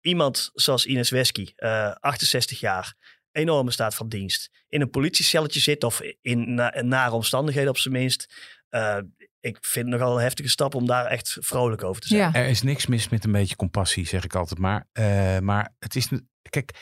[0.00, 2.94] iemand zoals Ines Wesky, eh, 68 jaar,
[3.32, 7.94] enorme staat van dienst, in een politiecelletje zit of in na, nare omstandigheden op zijn
[7.94, 8.34] minst.
[8.68, 8.98] Eh,
[9.40, 12.20] ik vind het nogal een heftige stap om daar echt vrolijk over te zijn.
[12.20, 12.32] Ja.
[12.32, 14.88] Er is niks mis met een beetje compassie, zeg ik altijd maar.
[14.92, 16.08] Eh, maar het is,
[16.50, 16.78] kijk,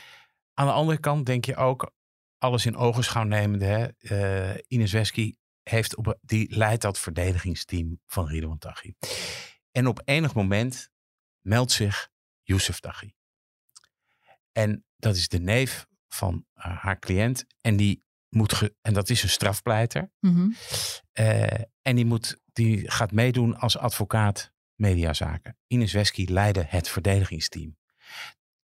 [0.54, 1.92] aan de andere kant denk je ook,
[2.38, 8.26] alles in ogenschouw nemende, hè, eh, Ines Wesky heeft op, die leidt dat verdedigingsteam van
[8.26, 8.94] Ridwan Taghi.
[9.70, 10.90] En op enig moment
[11.40, 12.08] meldt zich
[12.42, 13.12] Youssef Taghi.
[14.52, 17.46] En dat is de neef van haar cliënt.
[17.60, 18.03] En die
[18.34, 20.10] moet en dat is een strafpleiter.
[20.20, 20.50] Mhm.
[21.12, 25.58] Eh, en die, moet, die gaat meedoen als advocaat mediazaken.
[25.66, 27.76] Ines Wesky leidde het verdedigingsteam.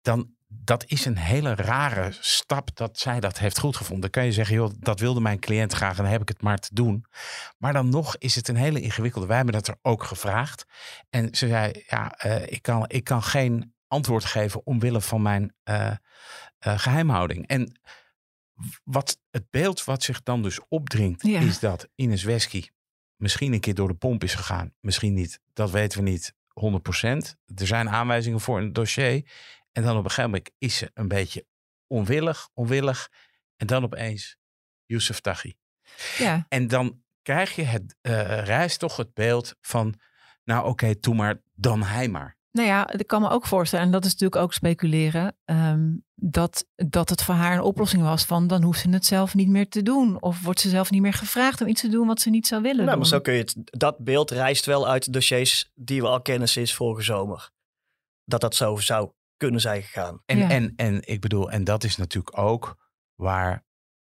[0.02, 4.02] Dan, dat is een hele rare stap dat zij dat heeft goedgevonden.
[4.02, 6.42] Dan kan je zeggen, joh, dat wilde mijn cliënt graag en dan heb ik het
[6.42, 7.06] maar te doen.
[7.58, 9.28] Maar dan nog is het een hele ingewikkelde.
[9.28, 10.66] Wij hebben dat er ook gevraagd.
[11.10, 15.56] En ze zei, ja, eh, ik, kan, ik kan geen antwoord geven omwille van mijn
[15.64, 15.92] eh,
[16.60, 17.48] geheimhouding.
[17.48, 17.80] En
[18.84, 21.40] wat het beeld wat zich dan dus opdringt, Ja.
[21.40, 22.68] is dat Ines Wesky
[23.16, 24.74] misschien een keer door de pomp is gegaan.
[24.80, 27.36] Misschien niet, dat weten we niet 100%.
[27.56, 29.30] Er zijn aanwijzingen voor een dossier.
[29.72, 31.46] En dan op een gegeven moment is ze een beetje
[31.88, 33.10] onwillig, onwillig.
[33.56, 34.38] En dan opeens
[34.86, 35.54] Youssef Taghi.
[36.18, 36.46] Ja.
[36.50, 40.00] En dan krijg je het, eh reist toch het beeld van,
[40.44, 42.37] nou oké, doe maar, dan hij maar.
[42.58, 46.66] Nou ja, ik kan me ook voorstellen, en dat is natuurlijk ook speculeren, ehm, dat,
[46.76, 49.70] dat het voor haar een oplossing was van dan hoeft ze het zelf niet meer
[49.70, 50.22] te doen.
[50.22, 52.62] Of wordt ze zelf niet meer gevraagd om iets te doen wat ze niet zou
[52.62, 52.98] willen Nou, doen.
[52.98, 53.56] maar zo kun je het.
[53.64, 57.50] Dat beeld rijst wel uit dossiers die we al kennen sinds vorige zomer.
[58.24, 60.22] Dat dat zo zou kunnen zijn gegaan.
[60.26, 60.50] En, Ja.
[60.50, 62.76] en, en ik bedoel, en dat is natuurlijk ook
[63.16, 63.66] waar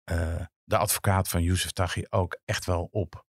[0.05, 3.25] eh, de advocaat van Youssef Taghi ook echt wel op,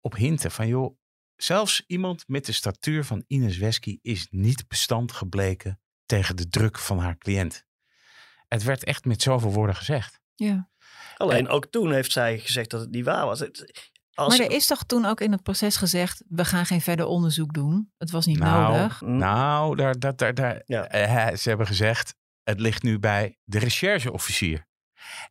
[0.00, 0.50] op hinten.
[0.50, 0.96] Van joh,
[1.42, 6.78] zelfs iemand met de statuur van Ines Wesky is niet bestand gebleken tegen de druk
[6.78, 7.64] van haar cliënt.
[8.48, 10.20] Het werd echt met zoveel woorden gezegd.
[10.34, 10.70] Ja.
[11.16, 13.40] Alleen ook toen heeft zij gezegd dat het niet waar was.
[13.40, 16.80] Het- Als, Maar er is toch toen ook in het proces gezegd, we gaan geen
[16.80, 17.92] verder onderzoek doen.
[17.98, 19.00] Het was niet nou, nodig.
[19.00, 20.86] nou daar, daar, daar, daar, Ja.
[20.88, 24.66] eh, ze hebben gezegd, het ligt nu bij de rechercheofficier.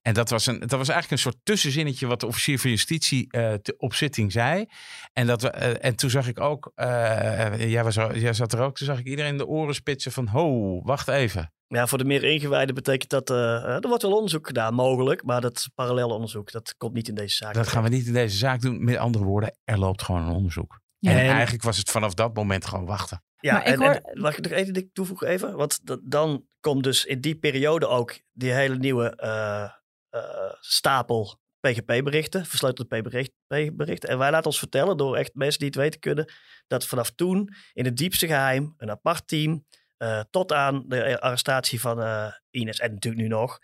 [0.02, 3.32] En dat was, een, dat was eigenlijk een soort tussenzinnetje wat de officier van justitie
[3.32, 4.66] eh, te- op zitting zei.
[5.14, 8.60] En, dat we, eh, en toen zag ik ook, eh, jij, was jij zat er
[8.62, 11.52] ook, toen zag ik iedereen de oren spitsen van, ho, wacht even.
[11.68, 13.30] Ja, voor de meer ingewijden betekent dat.
[13.30, 15.24] er wordt wel onderzoek gedaan, mogelijk.
[15.24, 17.54] Maar dat parallel onderzoek, dat komt niet in deze zaak.
[17.54, 18.84] Dat gaan we niet in deze zaak doen.
[18.84, 20.80] Met andere woorden, er loopt gewoon een onderzoek.
[21.00, 21.12] Ja.
[21.12, 23.22] En En- eigenlijk was het vanaf dat moment gewoon wachten.
[23.40, 25.56] Ja, Maar ik en, hoor- en mag ik nog even dit toevoegen even?
[25.56, 29.70] Want da- dan komt dus in die periode ook die hele nieuwe eh,
[30.10, 34.10] eh, stapel PGP-berichten, versleutelde PGP-berichten.
[34.10, 36.34] En wij laten ons vertellen door echt mensen die het weten kunnen,
[36.68, 39.66] dat vanaf toen in het diepste geheim een apart team
[39.98, 43.60] eh, tot aan de arrestatie van Ines en natuurlijk nu nog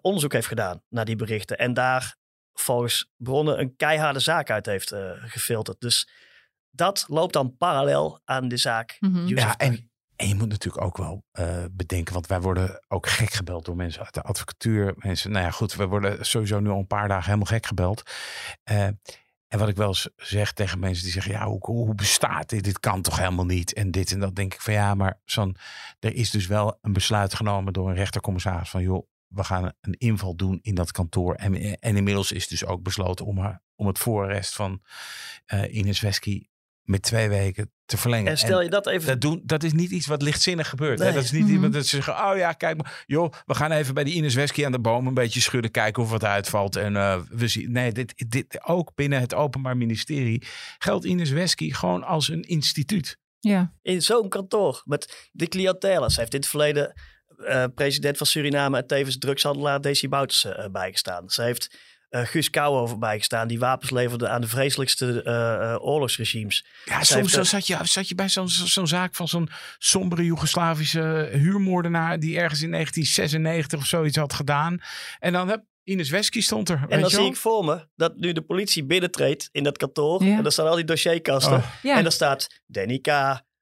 [0.00, 1.58] onderzoek heeft gedaan naar die berichten.
[1.58, 2.16] En daar
[2.52, 5.80] volgens bronnen een keiharde zaak uit heeft gefilterd.
[5.80, 6.08] Dus
[6.78, 9.26] dat loopt dan parallel aan de zaak Mhm.
[9.26, 13.32] Ja, en, en je moet natuurlijk ook wel eh, bedenken, want wij worden ook gek
[13.32, 14.94] gebeld door mensen uit de advocatuur.
[14.96, 18.02] Mensen, nou ja, goed, we worden sowieso nu al een paar dagen helemaal gek gebeld.
[18.62, 18.84] Eh,
[19.48, 22.64] en wat ik wel eens zeg tegen mensen die zeggen, ja, hoe, hoe bestaat dit?
[22.64, 23.72] Dit kan toch helemaal niet?
[23.72, 25.56] En dit en dat denk ik van ja, maar zo'n,
[25.98, 29.94] er is dus wel een besluit genomen door een rechtercommissaris van joh, we gaan een
[29.98, 31.34] inval doen in dat kantoor.
[31.34, 34.82] En, en inmiddels is dus ook besloten om, haar, om het voorarrest van
[35.46, 36.46] eh Ines Wesky
[36.88, 38.30] met twee weken te verlengen.
[38.30, 40.98] En stel je dat even Dat, doen, dat is niet iets wat lichtzinnig gebeurt.
[40.98, 41.12] Hè?
[41.12, 41.52] Dat is niet Mhm.
[41.52, 43.04] iemand dat ze zeggen, oh ja, kijk maar.
[43.06, 45.70] Joh, we gaan even bij die Ines Wesky aan de boom een beetje schudden.
[45.70, 46.76] Kijken of wat uitvalt.
[46.76, 50.42] En eh, we zien, nee, dit, dit, ook binnen het Openbaar Ministerie
[50.78, 53.18] geldt Ines Wesky gewoon als een instituut.
[53.40, 53.72] Ja.
[53.82, 56.10] in zo'n kantoor met de cliëntele.
[56.10, 56.92] Ze heeft in het verleden
[57.46, 61.28] eh, president van Suriname en tevens drugshandelaar Desi Bouterse eh, bijgestaan.
[61.30, 61.76] Ze heeft
[62.08, 66.64] eh Guus Kouwenhoven bijgestaan, die wapens leverde aan de vreselijkste eh, eh, oorlogsregimes.
[66.84, 71.28] Ja, soms heeft, zat, je, zat je bij zo'n zo'n zaak van zo'n sombere Joegoslavische
[71.32, 72.20] huurmoordenaar...
[72.20, 74.78] die ergens in 1996 of zoiets had gedaan.
[75.18, 76.84] En dan heb Ines Wesky stond er.
[76.88, 80.24] En dan zie ik voor me dat nu de politie binnentreedt in dat kantoor.
[80.24, 80.36] Ja.
[80.36, 81.56] En daar staan al die dossierkasten.
[81.56, 81.74] Oh.
[81.82, 81.96] Ja.
[81.96, 83.06] En daar staat Danny K.,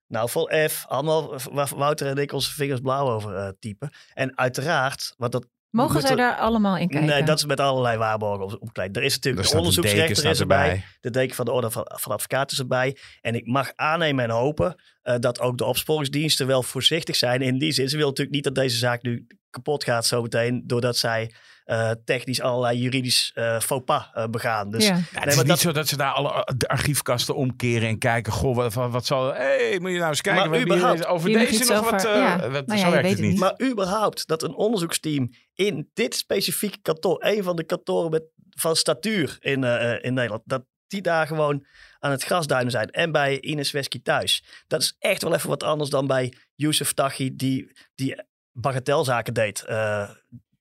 [0.09, 3.91] nou vol F, allemaal waar Wouter en ik onze vingers blauw over eh, typen.
[4.15, 7.09] En uiteraard, want dat Mogen zij daar allemaal in kijken?
[7.09, 8.97] Nee, dat is met allerlei waarborgen op- opgekleed.
[8.97, 10.85] Er is Er natuurlijk de onderzoeksrechter is erbij.
[11.01, 12.97] De deken van de orde van, van advocaten is erbij.
[13.21, 17.43] En ik mag aannemen en hopen eh, dat ook de opsporingsdiensten wel voorzichtig zijn.
[17.43, 19.27] In die zin, ze willen natuurlijk niet dat deze zaak nu
[19.57, 20.63] kapot gaat zometeen.
[20.67, 24.71] Doordat zij eh, technisch allerlei juridisch eh faux pas eh, begaan.
[24.71, 24.95] Dus Ja.
[24.95, 27.89] Ja, het Nee, is maar niet dat- zo dat ze daar alle de archiefkasten omkeren
[27.89, 28.33] en kijken.
[28.33, 29.35] Goh, wat, wat, wat zal.
[29.35, 30.41] Hé, hey, moet je nou eens kijken.
[30.43, 32.05] Maar we hebben hier überhaupt, over deze nog over- wat.
[32.05, 32.51] eh, ja.
[32.51, 33.39] wat- Nou zo werkt het niet.
[33.39, 38.77] Maar überhaupt dat een onderzoeksteam in dit specifieke kantoor, een van de kantoren met, van
[38.77, 39.65] statuur in,
[40.03, 41.67] in Nederland, dat die daar gewoon
[41.99, 42.91] aan het grasduinen zijn.
[42.91, 44.45] En bij Ines Wesky thuis.
[44.67, 48.23] Dat is echt wel even wat anders dan bij Youssef Taghi, die, die
[48.61, 50.11] bagatelzaken deed eh,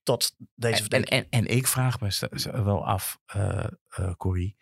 [0.04, 2.30] tot deze En, en, en ik vraag me
[2.64, 4.56] wel af, eh eh Corrie,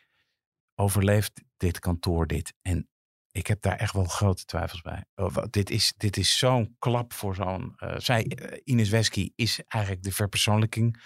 [0.75, 2.53] overleeft dit kantoor dit?
[2.61, 2.87] En
[3.31, 5.05] Ik heb daar echt wel grote twijfels bij.
[5.15, 7.73] Oh, dit is, dit is zo'n klap voor zo'n...
[7.77, 11.01] eh, zij, Ines Wesky is eigenlijk de verpersoonlijking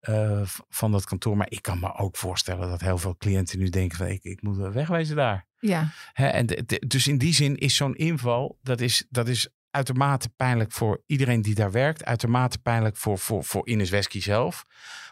[0.00, 1.36] eh, van dat kantoor.
[1.36, 4.06] Maar ik kan me ook voorstellen dat heel veel cliënten nu denken van...
[4.06, 5.46] ik, ik moet wel wegwezen daar.
[5.58, 9.28] Ja, Hè, en de- de- dus in die zin is zo'n inval, dat is, dat
[9.28, 12.04] is uitermate pijnlijk voor iedereen die daar werkt.
[12.04, 14.64] Uitermate pijnlijk voor, voor, voor Ines Wesky zelf.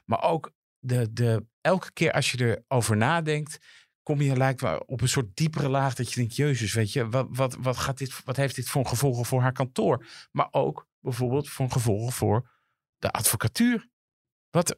[0.05, 3.59] Maar ook de, de, elke keer als je erover nadenkt,
[4.03, 7.09] kom je lijkt wel op een soort diepere laag dat je denkt, jezus, weet je,
[7.09, 10.07] wat, wat, wat, gaat dit, wat heeft dit voor gevolgen voor haar kantoor?
[10.33, 12.51] Maar ook bijvoorbeeld voor gevolgen voor
[12.99, 13.91] de advocatuur.
[14.53, 14.77] Wat,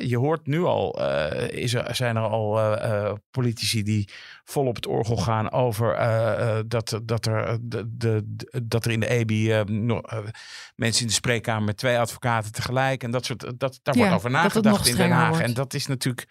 [0.00, 4.08] je hoort nu al, eh, is er, zijn er al eh, eh, politici die
[4.44, 5.94] vol op het orgel gaan over
[6.68, 9.64] dat, dat, er, de, dat er in de EBI
[10.76, 14.14] mensen in de spreekkamer met twee advocaten tegelijk en dat soort, dat, daar Ja, wordt
[14.14, 15.28] over nagedacht in Den Haag.
[15.28, 15.44] wordt.
[15.44, 16.28] En dat is natuurlijk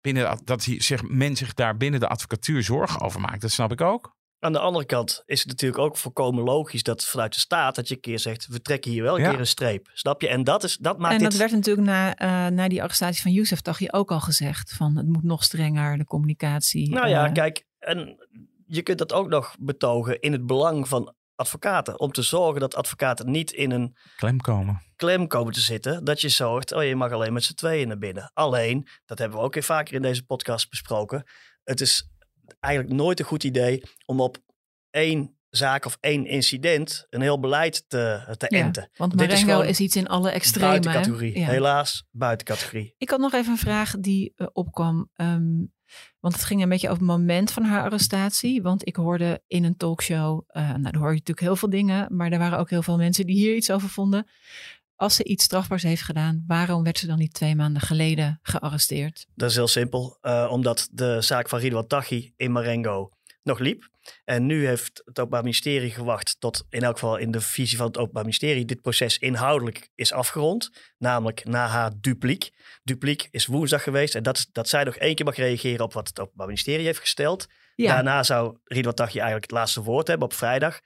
[0.00, 3.40] binnen dat zich, men zich daar binnen de advocatuur zorgen over maakt.
[3.40, 4.16] Dat snap ik ook.
[4.40, 7.88] Aan de andere kant is het natuurlijk ook volkomen logisch dat vanuit de staat dat
[7.88, 9.30] je een keer zegt, we trekken hier wel een Ja.
[9.30, 9.88] keer een streep.
[9.92, 10.28] Snap je?
[10.28, 11.30] En dat, is, dat maakt en dit...
[11.30, 14.72] dat werd natuurlijk na, eh, na die arrestatie van Youssef Taghi ook al gezegd.
[14.72, 16.90] Van het moet nog strenger, de communicatie.
[16.90, 18.16] Nou ja, eh, kijk, en
[18.66, 22.00] je kunt dat ook nog betogen in het belang van advocaten.
[22.00, 24.82] Om te zorgen dat advocaten niet in een Klem komen.
[24.96, 26.04] klem komen te zitten.
[26.04, 28.30] Dat je zorgt, oh je mag alleen met z'n tweeën naar binnen.
[28.34, 31.24] Alleen, dat hebben we ook weer vaker in deze podcast besproken.
[31.64, 32.08] Het is
[32.60, 34.38] eigenlijk nooit een goed idee om op
[34.90, 38.90] één zaak of één incident een heel beleid te, te ja, enten.
[38.96, 40.68] want Dit Marengo gewoon is, iets in alle extremen.
[40.68, 40.96] Buiten hè?
[40.96, 41.38] categorie.
[41.38, 41.46] Ja.
[41.46, 42.94] Helaas, buiten categorie.
[42.98, 45.10] Ik had nog even een vraag die eh, opkwam.
[45.14, 45.64] ehm,
[46.20, 48.62] want het ging een beetje over het moment van haar arrestatie.
[48.62, 52.16] Want ik hoorde in een talkshow, eh, nou daar hoor je natuurlijk heel veel dingen.
[52.16, 54.26] Maar er waren ook heel veel mensen die hier iets over vonden.
[54.98, 59.26] Als ze iets strafbaars heeft gedaan, waarom werd ze dan niet twee maanden geleden gearresteerd?
[59.34, 60.18] Dat is heel simpel.
[60.20, 63.10] eh, omdat de zaak van Ridwan Taghi in Marengo
[63.42, 63.88] nog liep.
[64.24, 67.86] En nu heeft het Openbaar Ministerie gewacht tot in elk geval in de visie van
[67.86, 70.70] het Openbaar Ministerie dit proces inhoudelijk is afgerond.
[70.98, 72.50] Namelijk na haar dupliek.
[72.82, 75.92] Dupliek is woensdag geweest en dat, is, dat zij nog één keer mag reageren op
[75.92, 77.46] wat het Openbaar Ministerie heeft gesteld.
[77.74, 80.80] Ja, Daarna zou Ridwan Taghi eigenlijk het laatste woord hebben op vrijdag.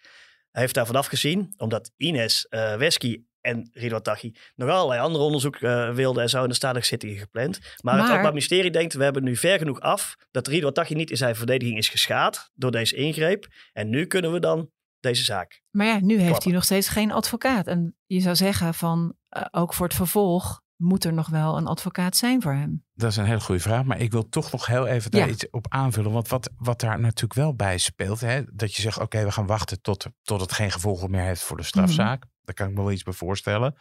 [0.51, 5.57] Hij heeft daarvan afgezien, omdat Ines eh Wesky en Ridwan Taghi nog allerlei andere onderzoek
[5.57, 6.43] eh, wilden en zo.
[6.43, 7.59] En er staan nog zittingen gepland.
[7.61, 10.95] Maar, het Maar- Openbaar Ministerie denkt, we hebben nu ver genoeg af dat Ridwan Taghi
[10.95, 13.47] niet in zijn verdediging is geschaad door deze ingreep.
[13.73, 15.63] En nu kunnen we dan deze zaak.
[15.71, 16.43] maar ja, nu heeft Klappen.
[16.45, 17.67] hij nog steeds geen advocaat.
[17.67, 21.67] En je zou zeggen van, eh, ook voor het vervolg moet er nog wel een
[21.67, 22.85] advocaat zijn voor hem.
[22.95, 23.85] Dat is een hele goede vraag.
[23.85, 25.33] Maar ik wil toch nog heel even daar Ja.
[25.33, 26.13] iets op aanvullen.
[26.13, 28.21] Want wat, wat daar natuurlijk wel bij speelt.
[28.21, 31.43] Hè, dat je zegt, oké, we gaan wachten tot, tot het geen gevolgen meer heeft
[31.43, 32.25] voor de strafzaak.
[32.43, 33.77] Daar kan ik me wel iets bij voorstellen.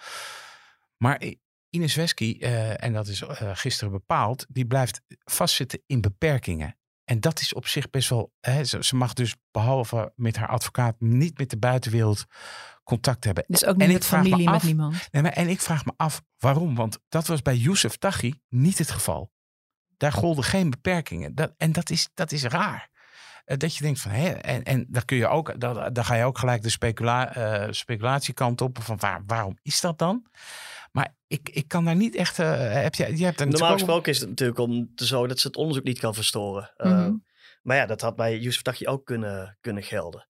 [0.97, 1.21] Maar
[1.69, 6.75] Ines Wesky, eh, en dat is eh, gisteren bepaald, die blijft vastzitten in beperkingen.
[7.03, 8.33] En dat is op zich best wel.
[8.39, 12.25] Hè, ze, ze mag dus behalve met haar advocaat niet met de buitenwereld
[12.83, 13.43] contact hebben.
[13.47, 15.07] Dus ook niet met familie, met af- niemand.
[15.11, 16.75] Nee, maar, en ik vraag me af waarom.
[16.75, 19.31] Want dat was bij Youssef Taghi niet het geval.
[19.97, 21.35] Daar golden geen beperkingen.
[21.35, 22.89] Dat, en dat is, dat is raar.
[23.45, 26.15] Eh, dat je denkt van, hè, en, en dan kun je ook, dan, dan ga
[26.15, 28.77] je ook gelijk de specula, eh, speculatiekant op.
[28.81, 30.25] Van waar, waarom is dat dan?
[30.91, 32.39] Maar ik, ik kan daar niet echt.
[32.39, 35.47] eh, heb je, je hebt Normaal gesproken is het natuurlijk om te zorgen dat ze
[35.47, 36.71] het onderzoek niet kan verstoren.
[36.77, 37.13] Mhm.
[37.61, 40.27] maar ja, dat had bij Youssef Taghi ook kunnen, kunnen gelden.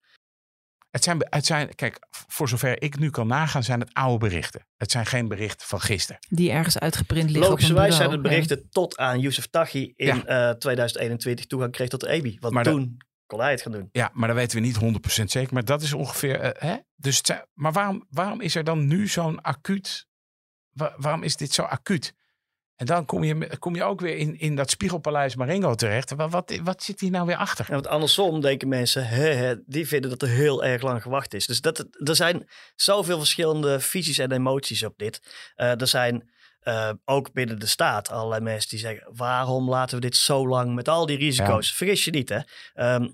[0.91, 4.65] Het zijn, het zijn, kijk, voor zover ik nu kan nagaan, zijn het oude berichten.
[4.77, 6.21] Het zijn geen berichten van gisteren.
[6.29, 10.49] Die ergens uitgeprint liggen Logischerwijs zijn het berichten tot aan Youssef Taghi in Ja.
[10.49, 12.37] eh, 2021 toegang kreeg tot de EBI.
[12.39, 13.89] Want Maar dat- toen kon hij het gaan doen.
[13.91, 15.53] Ja, maar dat weten we niet 100% zeker.
[15.53, 16.39] Maar dat is ongeveer.
[16.39, 16.75] eh, hè?
[16.95, 20.09] Dus, het zijn- maar waarom, waarom is er dan nu zo'n acuut.
[20.71, 22.13] wa- waarom is dit zo acuut?
[22.81, 26.11] En dan kom je, kom je ook weer in, in dat Spiegelpaleis Marengo terecht.
[26.15, 27.65] Wat, wat, wat zit hier nou weer achter?
[27.69, 31.45] Want andersom denken mensen, hè, die vinden dat er heel erg lang gewacht is.
[31.45, 35.21] Dus dat, er zijn zoveel verschillende visies en emoties op dit.
[35.55, 40.01] Eh, er zijn eh, ook binnen de staat allerlei mensen die zeggen, waarom laten we
[40.01, 41.73] dit zo lang met al die risico's?
[41.73, 42.39] Vergis je niet, hè.
[42.73, 43.07] Ehm,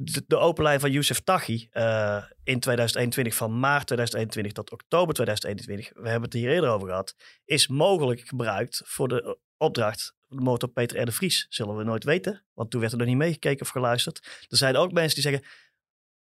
[0.00, 5.14] de, de open lijn van Youssef Taghi eh, in 2021, van maart 2021 tot oktober
[5.14, 10.40] 2021, we hebben het hier eerder over gehad, is mogelijk gebruikt voor de opdracht de
[10.40, 11.04] moord op Peter R.
[11.04, 11.46] de Vries.
[11.48, 14.46] Zullen we nooit weten, want toen werd er nog niet meegekeken of geluisterd.
[14.48, 15.48] Er zijn ook mensen die zeggen,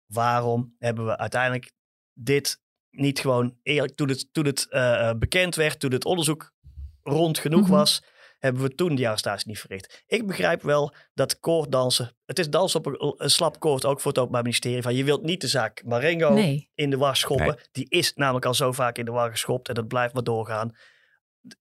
[0.06, 1.72] waarom hebben we uiteindelijk
[2.12, 6.52] dit niet gewoon eerlijk, toen het, toen het eh, eh, bekend werd, toen het onderzoek
[7.02, 7.70] rond genoeg Mhm.
[7.70, 8.02] was,
[8.44, 10.04] hebben we toen die arrestatie niet verricht.
[10.06, 14.10] Ik begrijp wel dat koorddansen, het is dansen op een, een slap koord, ook voor
[14.10, 17.46] het Openbaar Ministerie, van je wilt niet de zaak Marengo Nee, in de war schoppen.
[17.46, 17.64] Nee.
[17.72, 20.76] Die is namelijk al zo vaak in de war geschopt en dat blijft maar doorgaan.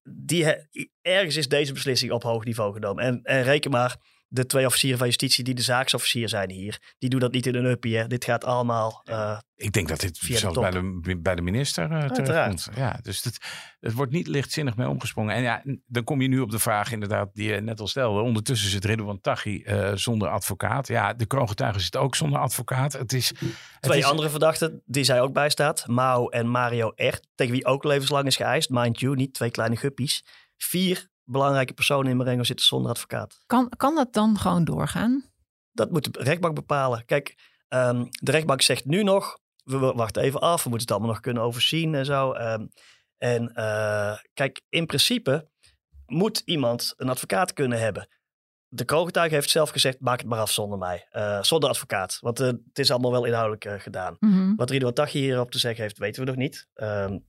[0.04, 0.68] Die,
[1.02, 3.04] ergens is deze beslissing op hoog niveau genomen.
[3.04, 3.98] En, en reken maar,
[4.34, 7.56] de twee officieren van justitie die de zaaksofficier zijn hier, die doen dat niet in
[7.56, 7.98] een uppie.
[7.98, 8.08] Hè.
[8.08, 10.72] Dit gaat allemaal uh, Ik denk dat dit Via de zelfs top.
[10.72, 12.70] bij de, bij de minister uh, terechtkomt.
[12.76, 13.38] Ja, dus het,
[13.80, 15.36] het wordt niet lichtzinnig mee omgesprongen.
[15.36, 18.22] En ja, dan kom je nu op de vraag inderdaad die je net al stelde.
[18.22, 20.88] Ondertussen zit Ridwan Taghi uh, zonder advocaat.
[20.88, 22.94] Ja, de kroongetuige zit ook zonder advocaat.
[22.94, 23.40] Het is, het
[23.80, 25.88] Twee is, andere verdachten die zij ook bijstaat.
[25.88, 27.20] Mao en Mario R.
[27.36, 28.70] Tegen wie ook levenslang is geëist.
[28.70, 30.24] Mind you, niet twee kleine guppies.
[30.58, 33.44] Vier belangrijke personen in Marengo zitten zonder advocaat.
[33.46, 35.32] Kan, kan dat dan gewoon doorgaan?
[35.72, 37.06] Dat moet de rechtbank bepalen.
[37.06, 37.36] Kijk,
[37.70, 41.24] um, de rechtbank zegt nu nog, we wachten even af, we moeten het allemaal nog
[41.24, 42.34] kunnen overzien en zo.
[42.34, 42.70] Um,
[43.18, 45.50] en uh, kijk, in principe
[46.06, 48.08] moet iemand een advocaat kunnen hebben.
[48.68, 51.08] De kroongetuige heeft zelf gezegd, maak het maar af zonder mij.
[51.12, 52.18] Uh, zonder advocaat.
[52.20, 54.16] Want uh, het is allemaal wel inhoudelijk gedaan.
[54.20, 54.32] Mhm.
[54.32, 54.56] Mm -hmm.
[54.56, 56.68] Wat Ridwan Taghi hierop te zeggen heeft, weten we nog niet.
[56.76, 57.26] Um,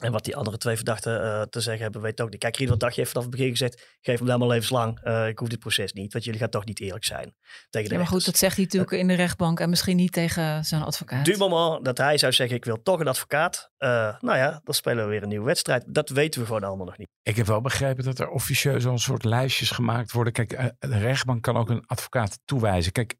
[0.00, 2.40] en wat die andere twee verdachten uh, te zeggen hebben, weet ik ook niet.
[2.40, 3.96] Kijk, Ridwan Taghi heeft vanaf het begin gezegd...
[4.00, 5.00] geef hem daar maar levenslang.
[5.04, 6.12] Uh, ik hoef dit proces niet.
[6.12, 7.34] Want jullie gaan toch niet eerlijk zijn
[7.70, 9.60] tegen de Ja, maar goed, dat zegt hij natuurlijk uh, in de rechtbank...
[9.60, 11.24] en misschien niet tegen zijn advocaat.
[11.24, 12.56] Du moment dat hij zou zeggen...
[12.56, 13.70] ik wil toch een advocaat...
[13.78, 13.88] Uh,
[14.20, 15.84] nou ja, dan spelen we weer een nieuwe wedstrijd.
[15.86, 17.08] Dat weten we gewoon allemaal nog niet.
[17.22, 20.32] Ik heb wel begrepen dat er officieus al een soort lijstjes gemaakt worden.
[20.32, 22.92] Kijk, uh, de rechtbank kan ook een advocaat toewijzen.
[22.92, 23.16] Kijk,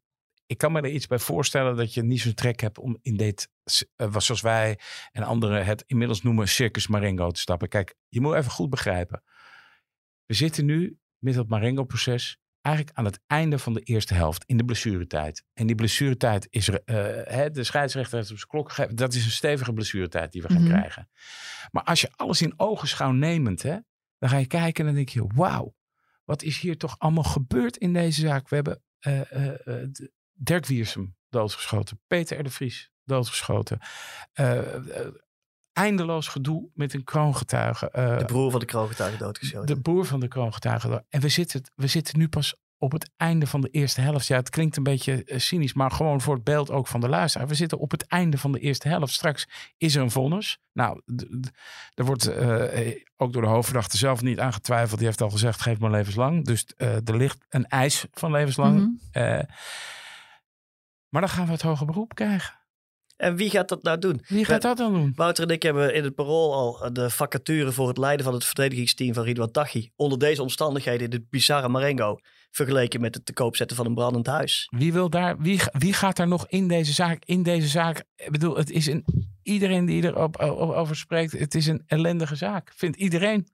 [0.47, 3.17] ik kan me er iets bij voorstellen dat je niet zo'n trek hebt om in
[3.17, 3.49] dit,
[3.97, 4.79] uh, zoals wij
[5.11, 7.69] en anderen het inmiddels noemen, Circus Marengo te stappen.
[7.69, 9.23] Kijk, je moet even goed begrijpen.
[10.25, 14.57] We zitten nu met het Marengo-proces eigenlijk aan het einde van de eerste helft, in
[14.57, 15.43] de blessuretijd.
[15.53, 16.75] En die blessuretijd is, uh,
[17.23, 20.47] hè, de scheidsrechter heeft op zijn klok gegeven, dat is een stevige blessuretijd die we
[20.49, 20.71] gaan Mhm.
[20.73, 21.09] krijgen.
[21.71, 23.77] Maar als je alles in ogenschouw nemend, hè,
[24.17, 25.75] dan ga je kijken en dan denk je, wauw,
[26.25, 28.49] wat is hier toch allemaal gebeurd in deze zaak?
[28.49, 29.83] We hebben uh, uh,
[30.37, 31.99] Dirk Wiersum doodgeschoten.
[32.07, 32.43] Peter R.
[32.43, 33.79] de Vries doodgeschoten.
[34.39, 34.61] Uh, uh,
[35.73, 37.91] eindeloos gedoe met een kroongetuige.
[37.95, 39.75] Uh, de broer van de kroongetuige doodgeschoten.
[39.75, 41.05] De broer van de kroongetuige.
[41.09, 44.27] En we zitten, we zitten nu pas op het einde van de eerste helft.
[44.27, 47.47] Ja, het klinkt een beetje cynisch, maar gewoon voor het beeld ook van de luisteraar.
[47.47, 49.13] We zitten op het einde van de eerste helft.
[49.13, 49.47] Straks
[49.77, 50.59] is er een vonnis.
[50.73, 51.01] Nou,
[51.93, 52.31] er wordt
[53.17, 54.97] ook door de hoofdverdachte zelf niet aan getwijfeld.
[54.97, 56.45] Die heeft al gezegd, geef maar levenslang.
[56.45, 58.79] Dus er ligt een eis van levenslang.
[58.79, 59.47] Mm -hmm.
[61.09, 62.55] Maar dan gaan we het hoge beroep krijgen.
[63.17, 64.21] En wie gaat dat nou doen?
[64.27, 65.13] Wie gaat dat dan doen?
[65.15, 68.45] Wouter en ik hebben in het parool al de vacature voor het leiden van het
[68.45, 69.89] verdedigingsteam van Ridwan Taghi.
[69.95, 72.17] Onder deze omstandigheden in het bizarre Marengo.
[72.51, 74.67] Vergeleken met het te koop zetten van een brandend huis.
[74.77, 77.23] Wie, wil daar, wie, wie gaat daar nog in deze zaak?
[77.25, 79.05] In deze zaak, ik bedoel, het is een,
[79.43, 82.71] iedereen die erop over spreekt, het is een ellendige zaak.
[82.75, 83.47] Vindt iedereen.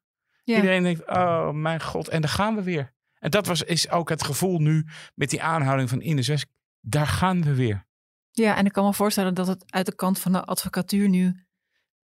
[0.44, 0.56] Ja.
[0.56, 2.94] Iedereen denkt, oh mijn god, en daar gaan we weer.
[3.20, 4.86] En dat was, is ook het gevoel nu
[5.16, 6.46] met die aanhouding van Ines West.
[6.86, 7.88] Daar gaan we weer.
[8.32, 11.46] Ja, en ik kan me voorstellen dat het uit de kant van de advocatuur nu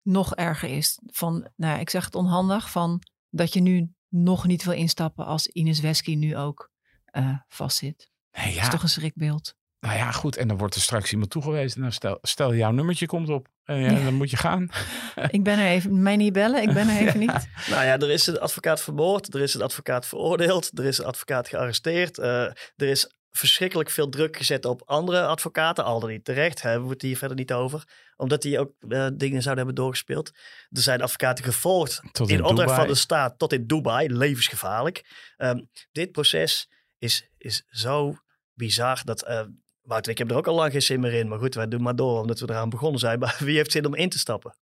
[0.01, 0.99] nog erger is.
[1.05, 5.47] Van, nou, ik zeg het onhandig, van dat je nu nog niet wil instappen als
[5.47, 6.71] Ines Wesky nu ook
[7.11, 8.09] uh, vastzit.
[8.31, 8.53] Nee, ja.
[8.53, 9.55] Dat is toch een schrikbeeld.
[9.79, 10.37] Nou ja, goed.
[10.37, 11.79] En dan wordt er straks iemand toegewezen.
[11.79, 13.47] Nou, stel, stel jouw nummertje komt op.
[13.63, 14.03] En ja, ja.
[14.03, 14.69] dan moet je gaan.
[15.29, 16.01] ik ben er even.
[16.01, 16.61] Mij niet bellen.
[16.61, 17.49] Ik ben er even niet.
[17.69, 19.33] nou ja, er is een advocaat vermoord.
[19.33, 20.79] Er is een advocaat veroordeeld.
[20.79, 22.17] Er is een advocaat gearresteerd.
[22.17, 22.41] Uh,
[22.75, 25.83] er is verschrikkelijk veel druk gezet op andere advocaten.
[25.83, 27.83] Al dan niet terecht, hebben we het hier verder niet over.
[28.15, 30.31] Omdat die ook uh, dingen zouden hebben doorgespeeld.
[30.69, 34.13] Er zijn advocaten gevolgd tot in, in opdracht van de staat tot in Dubai.
[34.13, 35.05] Levensgevaarlijk.
[35.37, 38.15] Um, dit proces is, is zo
[38.53, 39.27] bizar dat...
[39.27, 39.41] Uh,
[39.81, 41.27] Wouter, ik heb er ook al lang geen zin meer in.
[41.27, 43.19] Maar goed, wij doen maar door omdat we eraan begonnen zijn.
[43.25, 44.57] Maar wie heeft zin om in te stappen?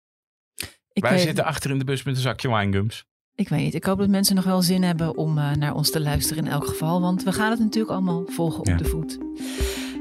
[0.92, 1.20] Ik Wij weet...
[1.20, 3.04] zitten achter in de bus met een zakje winegums.
[3.38, 3.74] Ik weet niet.
[3.74, 6.50] Ik hoop dat mensen nog wel zin hebben om uh, naar ons te luisteren in
[6.50, 7.00] elk geval.
[7.00, 8.76] Want we gaan het natuurlijk allemaal volgen op ja.
[8.76, 9.18] de voet.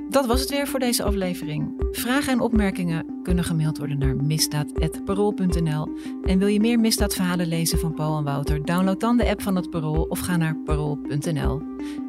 [0.10, 1.88] Dat was het weer voor deze aflevering.
[1.92, 5.88] Vragen en opmerkingen kunnen gemaild worden naar misdaad.parool.nl.
[6.24, 8.66] En wil je meer misdaadverhalen lezen van Paul en Wouter?
[8.66, 11.62] Download dan de app van het Parool of ga naar parool.nl.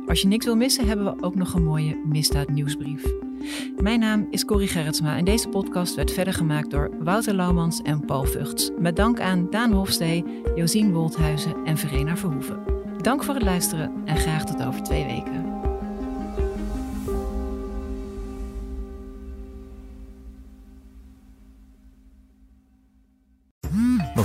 [0.07, 3.28] Als je niks wil missen, hebben we ook nog een mooie misdaad nieuwsbrief.
[3.77, 8.05] Mijn naam is Corrie Gerritsma en deze podcast werd verder gemaakt door Wouter Laumans en
[8.05, 8.71] Paul Vugts.
[8.79, 10.25] Met dank aan Daan Hofstee,
[10.55, 12.63] Josien Wolthuizen en Verena Verhoeven.
[13.03, 15.48] Dank voor het luisteren en graag tot over twee weken.